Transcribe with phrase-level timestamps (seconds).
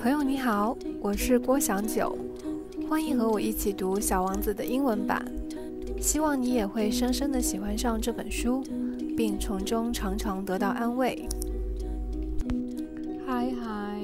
[0.00, 2.16] 朋友你好，我是郭祥九，
[2.88, 5.24] 欢迎和我一起读《小王子》的英文版。
[6.00, 8.62] 希望你也会深深的喜欢上这本书，
[9.16, 11.28] 并从中常常得到安慰。
[13.26, 14.00] 嗨嗨，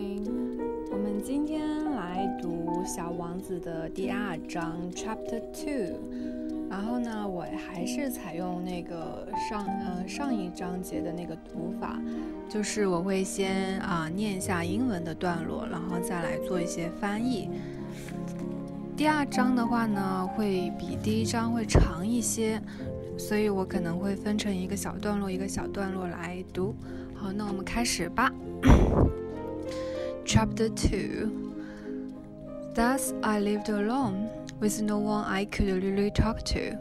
[0.91, 2.49] 我们今天来读
[2.85, 5.97] 《小王子》的第二章 Chapter Two。
[6.75, 12.01] 然后呢，我还是采用那个上呃上一章节的那个读法，
[12.49, 17.49] 就是我会先啊念一下英文的段落，然后再来做一些翻译。
[18.97, 22.61] 第二章的话呢，会比第一章会长一些，
[23.17, 26.75] 所以我可能会分成一个小段落一个小段落来读。
[27.15, 28.33] 好，那我们开始吧。
[30.27, 31.31] Chapter Two.
[32.75, 34.27] Thus I lived alone.
[34.61, 36.79] With no one I could really talk to,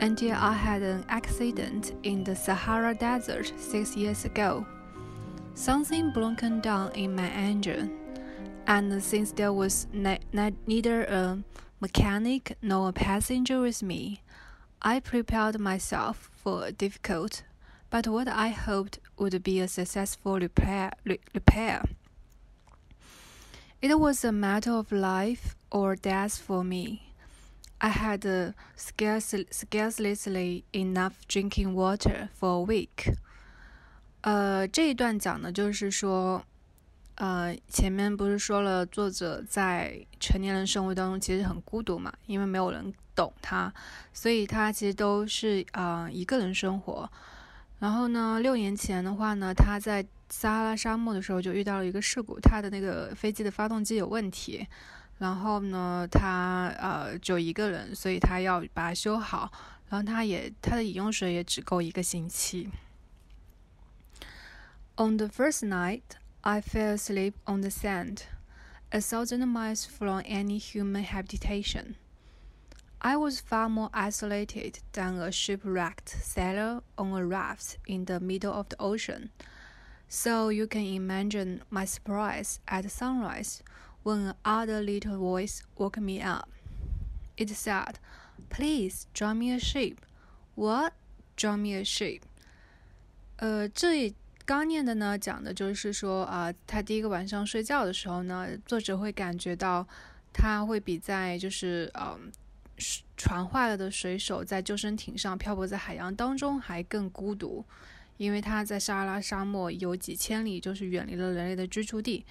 [0.00, 4.66] until I had an accident in the Sahara Desert six years ago.
[5.54, 7.96] Something broken down in my engine,
[8.66, 10.18] and since there was ne
[10.66, 11.38] neither a
[11.80, 14.22] mechanic nor a passenger with me,
[14.82, 17.42] I prepared myself for a difficult,
[17.90, 20.92] but what I hoped would be a successful repair.
[21.32, 21.84] repair.
[23.84, 27.00] It was a matter of life or death for me.
[27.76, 33.14] I had scarcely scarcely enough drinking water for a week.
[34.22, 36.42] 呃，这一段讲的就是说，
[37.16, 43.70] 呃，前面不是说了，作者在成年人生活当中其实很孤独嘛，因为没有人懂他，
[44.14, 47.06] 所以他其实都是啊一个人生活。
[47.80, 54.67] 然后呢，六年前的话呢，他在撒哈拉沙漠的时候就遇到了一个事故，他的那个飞机的发动机有问题。
[55.17, 59.51] 然后呢，他呃就一个人，所以他要把它修好。
[59.89, 62.69] 然后他也他的饮用水也只够一个星期。
[64.95, 66.03] On the first night,
[66.41, 68.19] I fell asleep on the sand,
[68.91, 71.95] a thousand miles from any human habitation.
[72.99, 78.53] I was far more isolated than a shipwrecked sailor on a raft in the middle
[78.53, 79.31] of the ocean.
[80.13, 83.61] So you can imagine my surprise at sunrise
[84.03, 86.49] when another little voice woke me up.
[87.37, 87.99] It said,
[88.49, 89.97] Please draw me a sheep.
[90.55, 90.93] What?
[91.37, 92.21] Draw me a sheep.
[93.37, 94.13] 呃，这
[94.45, 99.87] 刚念的呢，讲的就是说啊、呃，他第一个晚上睡觉的时候呢，作者会感觉到
[100.33, 102.17] 他会比在就是呃
[103.15, 107.63] 船坏了的水手在救生艇上漂泊在海洋当中还更孤独，
[108.16, 112.24] 因为他在撒哈拉沙漠有几千里，就是远离了人类的居住地。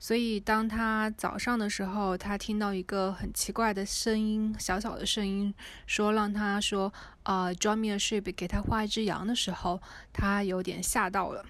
[0.00, 5.52] 所以，当他早上的时候，他听到一个很奇怪的声音，小小的声音，
[5.88, 6.92] 说让他说，
[7.24, 9.82] 呃，draw me a sheep，给他画一只羊的时候，
[10.12, 11.44] 他有点吓到了。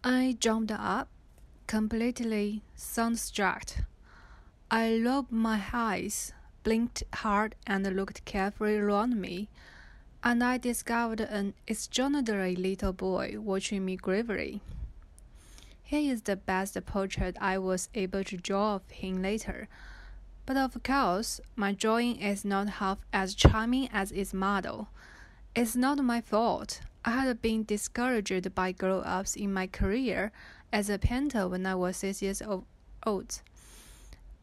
[0.00, 1.08] I jumped up,
[1.66, 3.82] completely sound-struck.
[4.68, 6.30] I rubbed my eyes,
[6.64, 9.48] blinked hard, and looked carefully around me,
[10.22, 14.60] and I discovered an extraordinary little boy watching me gravely.
[15.82, 19.68] Here is the best portrait I was able to draw of him later.
[20.44, 24.88] But of course, my drawing is not half as charming as its model.
[25.54, 26.80] It's not my fault.
[27.04, 30.32] I had been discouraged by grow ups in my career
[30.72, 32.42] as a painter when I was six years
[33.06, 33.42] old.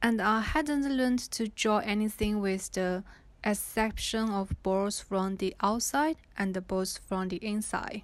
[0.02, 3.04] And I hadn't learned to draw anything with the
[3.46, 8.02] exception of balls from the outside and balls from the inside.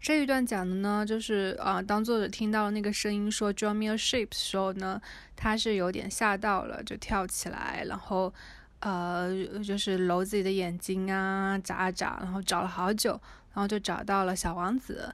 [0.00, 5.00] 这一段讲的呢，就是啊，当作者听到那个声音说 “draw me a sheep” 的时候呢，
[5.34, 8.32] 他是有点吓到了，就跳起来，然后
[8.80, 9.32] 呃，
[9.64, 13.20] 就是揉自己的眼睛啊，眨啊眨，然后找了好久，
[13.54, 15.12] 然后就找到了小王子，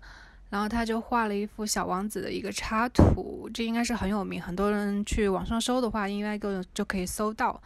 [0.50, 7.58] 然后他就画了一幅小王子的一个插图，这应该是很有名，很多人去网上搜的话，应该就就可以搜到。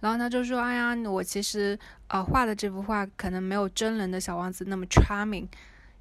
[0.00, 1.78] 然后他就说：“哎呀，我其实
[2.08, 5.46] 啊画的这幅画可能没有真人的小王子那么 charming。”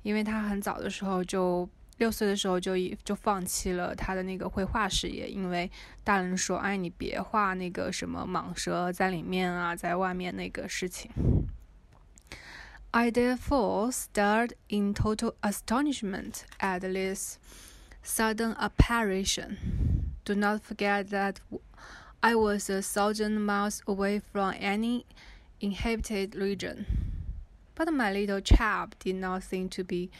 [0.01, 5.69] 因为他很早的时候就六岁的时候就已就放弃了他的那个绘画事业，因为
[6.05, 11.11] 大人说：“哎，你别画那个什么蟒蛇在里面啊，在外面那个事情。”
[12.91, 17.37] I therefore stared in total astonishment at this
[18.01, 19.57] sudden apparition.
[20.23, 21.35] Do not forget that
[22.21, 25.05] I was a thousand miles away from any
[25.61, 26.85] inhabited region.
[27.75, 30.11] But my little chap did not seem to be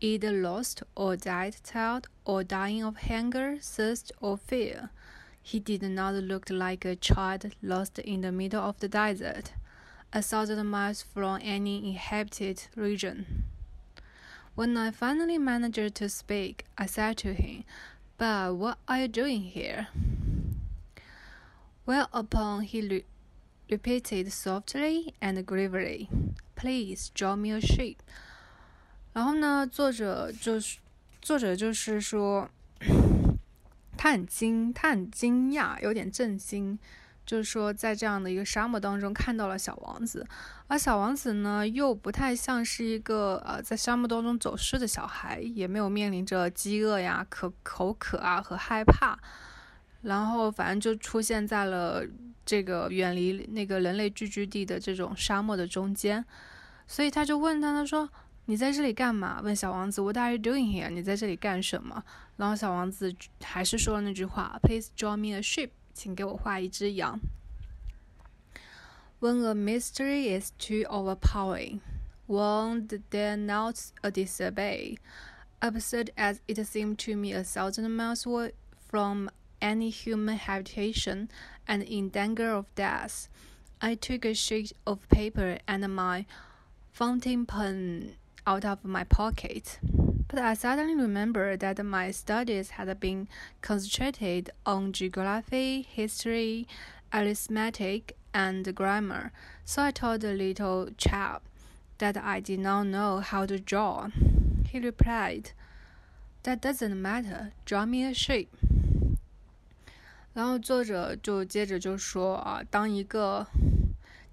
[0.00, 4.88] either lost or dead tired or dying of hunger, thirst, or fear.
[5.42, 9.52] He did not look like a child lost in the middle of the desert,
[10.14, 13.44] a thousand miles from any inhabited region.
[14.54, 17.64] When I finally managed to speak, I said to him,
[18.16, 19.88] But what are you doing here?
[21.86, 23.04] Whereupon he re
[23.68, 26.08] repeated softly and gravely,
[26.54, 27.96] "Please draw me a sheep."
[29.12, 30.78] 然后呢，作者就是
[31.20, 32.48] 作者就是说，
[33.96, 36.78] 他很惊，他很惊讶，有点震惊。
[37.26, 40.26] 就是说，在这样的一个沙漠当中看到了小王子，
[40.66, 49.18] 而小王子呢，又不太像是一个呃在沙漠当中走失的小孩，也没有面临着饥饿呀、可口渴啊和害怕，
[50.04, 52.04] 然后反正就出现在了
[52.46, 56.24] 这个远离那个人类聚居地的这种沙漠的中间，
[56.86, 58.08] 所以他就问他，他说
[58.46, 62.04] ：“你在这里干嘛？”问小王子：“What are you doing here？” 你在这里干什么？
[62.36, 67.20] 然后小王子还是说了那句话：“Please draw me a sheep。”请给我画一只羊。
[69.20, 71.78] When a mystery is too overpowering,
[72.26, 74.96] won't dare not a disobey.
[75.60, 78.52] Absurd as it seemed to me a thousand miles away
[78.90, 79.30] from
[79.64, 81.30] any human habitation
[81.66, 83.28] and in danger of death,
[83.80, 86.26] I took a sheet of paper and my
[86.92, 88.16] fountain pen
[88.46, 89.78] out of my pocket.
[90.28, 93.26] But I suddenly remembered that my studies had been
[93.62, 96.68] concentrated on geography, history,
[97.12, 99.32] arithmetic, and grammar,
[99.64, 101.42] so I told the little chap
[101.98, 104.08] that I did not know how to draw.
[104.68, 105.52] He replied,
[106.42, 108.54] That doesn't matter, draw me a shape.
[110.34, 113.46] 然后作者就接着就说啊，当一个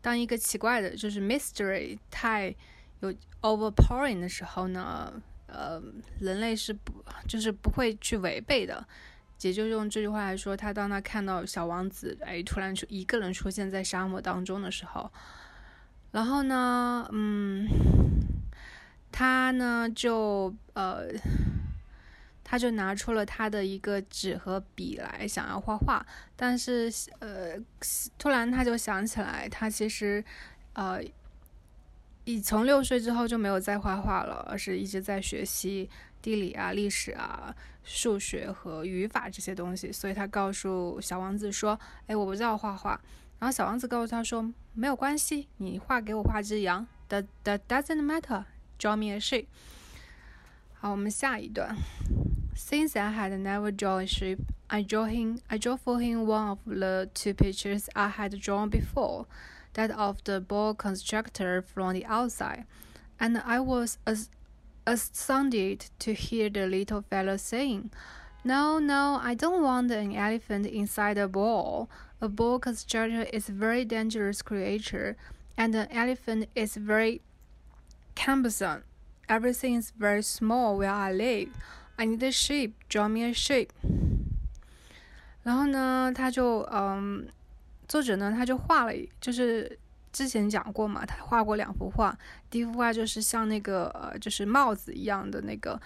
[0.01, 2.53] 当一个奇怪的，就是 mystery 太
[2.99, 5.13] 有 overpowering 的时候呢，
[5.47, 5.81] 呃，
[6.19, 8.85] 人类是不就是不会去违背的。
[9.43, 15.11] 也就用这句话来说，他当他看到小王子哎突然出一个人出现在沙漠当中的时候，
[16.11, 17.67] 然后呢，嗯，
[19.11, 21.07] 他呢就呃，
[22.51, 26.05] 他就拿出了他的一个纸和笔来想要画画，
[26.35, 27.55] 但是呃，
[28.17, 30.21] 突然他就想起来，他其实
[30.73, 31.01] 呃。
[32.23, 35.89] 已从六岁之后就没有再画画了，而是一直在学习
[36.21, 37.53] 地理啊、历史啊、
[37.83, 39.91] 数学和语法这些东西。
[39.91, 42.91] 所以他告诉小王子说：“哎，我不知道画画。”
[43.39, 46.85] 然后小王子告诉他说：“没有关系，你画给我画只羊。
[47.09, 48.45] That that doesn't matter.
[48.77, 49.47] Draw me a sheep。”
[50.77, 51.75] 好，我们下一段。
[52.63, 55.41] Since I had never drawn a sheep, I drew him.
[55.49, 59.25] I drew for him one of the two pictures I had drawn before.
[59.73, 62.65] that of the ball constructor from the outside,
[63.19, 64.29] and I was as
[64.85, 67.91] astounded to hear the little fellow saying,
[68.43, 71.89] No, no, I don't want an elephant inside a ball.
[72.21, 75.17] A ball constructor is a very dangerous creature,
[75.57, 77.21] and an elephant is very
[78.15, 78.83] cumbersome.
[79.27, 81.49] Everything is very small where I live.
[81.97, 82.73] I need a sheep.
[82.89, 83.69] Draw me a sheep.
[85.43, 87.27] 然后呢，他就嗯，
[87.87, 89.77] 作者呢，他就画了，就是
[90.11, 92.17] 之前讲过嘛，他画过两幅画。
[92.49, 95.79] 第一幅画就是像那个呃，就是帽子一样的那个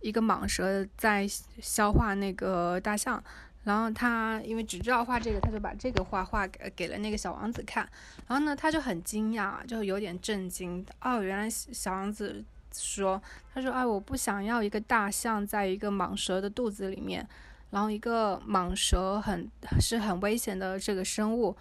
[0.00, 1.26] 一个蟒蛇在
[1.60, 3.22] 消化那个大象。
[3.62, 7.86] 然后他因为只知道画这个，他就把这个画画给给了那个小王子看。
[8.26, 10.84] 然后呢，他就很惊讶，就有点震惊。
[11.02, 12.42] 哦，原来小王子
[12.72, 13.20] 说，
[13.54, 17.26] 他说，哎，我不想要一个大象在一个蟒蛇的肚子里面。
[17.70, 19.48] 然后一个蟒蛇很
[19.80, 21.56] 是很危险的这个生物，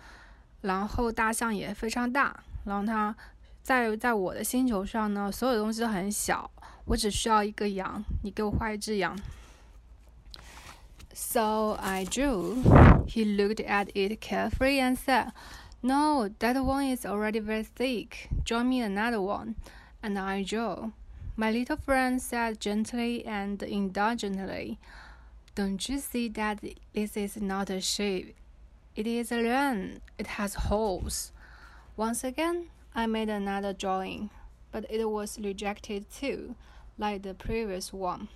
[0.62, 2.36] 然后大象也非常大，
[2.66, 3.16] 然后它
[3.62, 6.50] 在在我的星球上呢，所有东西都很小，
[6.86, 9.16] 我只需要一个羊，你给我画一只羊。
[11.14, 12.64] So I drew.
[13.06, 15.32] He looked at it carefully and said,
[15.82, 18.30] "No, that one is already very thick.
[18.46, 19.54] Draw me another one."
[20.02, 20.92] And I drew.
[21.39, 24.79] My little friend said gently and indulgently.
[25.55, 26.61] Don't you see that
[26.93, 28.37] this is not a sheep?
[28.95, 30.01] It is a lion.
[30.19, 31.33] It has holes.
[31.97, 34.31] Once again, I made another drawing,
[34.71, 36.55] but it was rejected too,
[36.99, 38.29] like the previous one.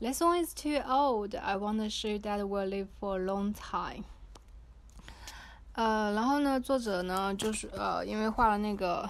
[0.00, 1.34] This one is too old.
[1.34, 4.04] I want a sheep that will live for a long time.
[5.74, 9.08] 呃，然后呢，作者呢，就是呃，因为画了那个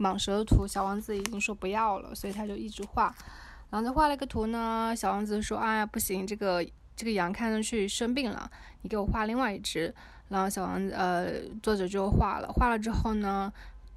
[0.00, 3.14] 蟒蛇的图，小王子已经说不要了，所以他就一直画。
[3.70, 6.64] 然后他画了一个图呢，小王子说：“哎呀，不行，这个
[6.96, 8.50] 这个羊看上去生病了，
[8.82, 9.94] 你给我画另外一只。”
[10.30, 13.52] 然后小王子呃，作者就画了，画了之后呢，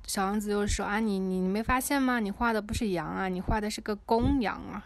[0.06, 2.20] 小王子就说：“啊，你你你没发现吗？
[2.20, 4.84] 你画的不是羊啊，你画的是个公羊啊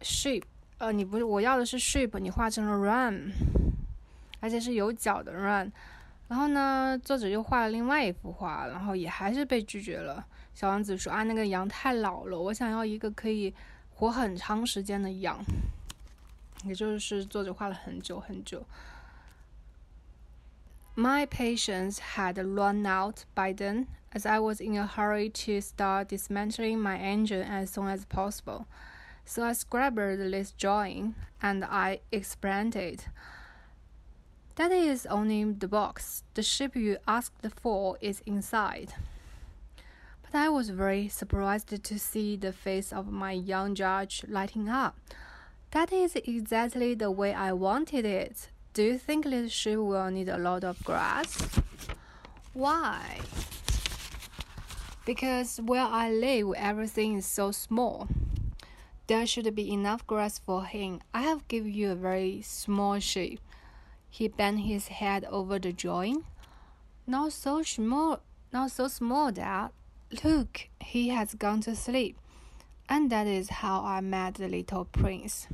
[0.00, 0.42] ，sheep。
[0.78, 3.30] 呃，你不是我要的是 sheep，你画成了 ram，
[4.40, 5.70] 而且是有角的 ram。
[6.28, 10.26] 然后呢，作者又画了另外一幅画，然后也还是被拒绝了。
[10.54, 13.54] 小王子说：“啊，那个羊太老了，我想要一个可以。”
[13.96, 15.38] 活很长时间的羊。
[16.64, 18.66] 也就是作者画了很久很久。
[20.96, 26.78] My patience had run out by then, as I was in a hurry to start dismantling
[26.78, 28.64] my engine as soon as possible.
[29.24, 33.04] So I scrubbed this drawing and I explained it.
[34.56, 36.22] That is only the box.
[36.34, 38.94] The ship you asked for is inside.
[40.22, 44.96] But I was very surprised to see the face of my young judge lighting up.
[45.72, 48.48] That is exactly the way I wanted it.
[48.74, 51.36] Do you think this ship will need a lot of grass?
[52.52, 53.18] Why?
[55.04, 58.06] Because where I live, everything is so small.
[59.08, 61.00] There should be enough grass for him.
[61.12, 63.40] I have given you a very small ship.
[64.14, 66.22] He bent his head over the drawing.
[67.04, 68.20] Not so small,
[68.52, 69.70] not so small, Dad.
[70.22, 72.16] Look, he has gone to sleep.
[72.88, 75.48] And that is how I met the little prince.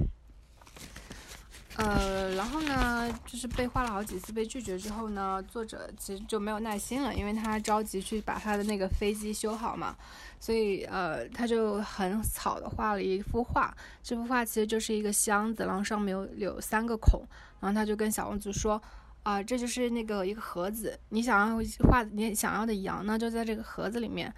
[1.77, 9.97] 呃，然后呢，就是被画了好几次被拒绝之后呢，作者其实就没有耐心了，因为他着急去把他的那个飞机修好嘛，
[10.39, 13.75] 所以呃，他就很草的画了一幅画。
[14.03, 17.23] 这幅画其实就是一个箱子，然后上面有有三个孔，
[17.61, 18.83] 然后他就跟小王子说
[19.23, 21.57] 啊，这就是那个一个盒子，你想要
[21.89, 24.35] 画你想要的羊呢，就在这个盒子里面。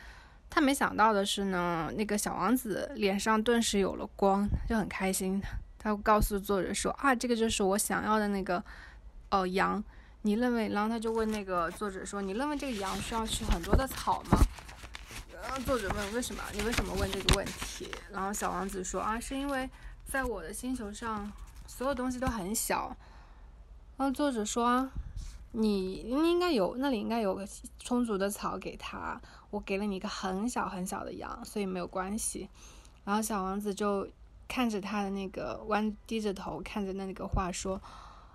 [0.50, 5.42] 他没想到的是呢，那个小王子脸上顿时有了光，就很开心。
[5.82, 8.62] 他告诉作者说：“啊，这个就是我想要的那个，
[9.30, 9.82] 哦，羊。
[10.24, 14.38] 你认为？”然后他就问那个作者说：“你认为这个羊需要吃很多的草吗？”
[15.34, 16.40] 然后作者问：“为什么？
[16.54, 19.68] 你为什么问这个问题？”然后小王子说：“啊，是因为
[20.04, 21.28] 在我的星球上，
[21.66, 22.96] 所有东西都很小。”
[23.98, 24.88] 然后作者说
[25.50, 27.44] ：“你应该有那里应该有个
[27.80, 29.20] 充足的草给他。
[29.50, 32.48] 我给了你一个很小很小的羊，所以没有关系。”
[33.04, 34.08] 然后小王子就。
[34.52, 37.80] 看着他的那个弯低着头看着那个画说，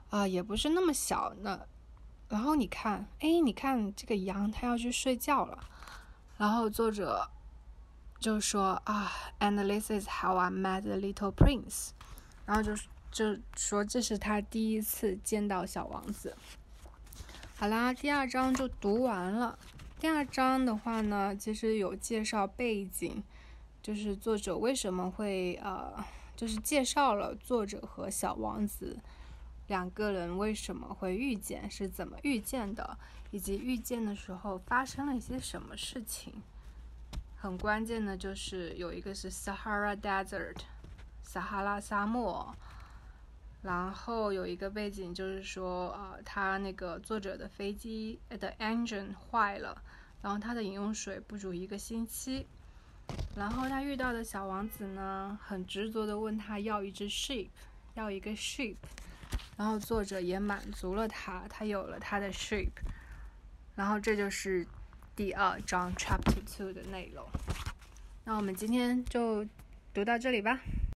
[0.09, 1.61] 啊，也不是那么小呢。
[2.27, 5.59] 然后你看，哎，你看这个羊，它要去睡觉了。
[6.39, 7.29] 然后作者
[8.19, 11.89] 就说啊，And this is how I met the little prince。
[12.47, 12.75] 然后就
[13.11, 16.35] 就说这是他第一次见到小王子。
[17.57, 19.59] 好啦，第二章就读完了。
[19.99, 23.23] 第二章的话呢，其实有介绍背景。
[23.87, 25.93] 就是作者为什么会呃，
[26.35, 28.99] 就是介绍了作者和小王子
[29.67, 32.97] 两个人为什么会遇见，是怎么遇见的，
[33.31, 36.33] 以及遇见的时候发生了一些什么事情。
[37.37, 40.57] 很关键的就是有一个是 Sahara Desert，
[41.23, 42.53] 撒哈拉沙漠，
[43.61, 49.81] 然后有一个背景就是说，呃，他那个作者的飞机的 engine 坏了，
[50.21, 52.45] 然后他的饮用水不足一个星期。
[53.35, 57.49] 然后他遇到的小王子呢，很执着的问他要一只 sheep，
[57.93, 58.75] 要一个 sheep，
[59.55, 62.69] 然后作者也满足了他，他有了他的 sheep，
[63.75, 64.65] 然后这就是
[65.15, 67.23] 第二章 chapter two 的内容。
[68.23, 69.45] 那我们今天就
[69.93, 70.59] 读到这里吧。